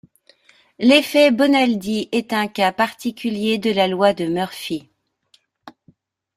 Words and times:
L'effet 0.79 1.29
Bonaldi 1.29 2.09
est 2.11 2.33
un 2.33 2.47
cas 2.47 2.71
particulier 2.71 3.59
de 3.59 3.69
la 3.69 3.87
loi 3.87 4.13
de 4.15 4.25
Murphy. 4.25 4.89